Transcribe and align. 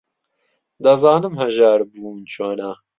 دەزانم 0.83 1.33
ھەژار 1.41 1.79
بوون 1.91 2.19
چۆنە. 2.33 2.71